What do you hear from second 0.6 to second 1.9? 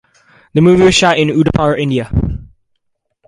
movie was shot in Udaipur,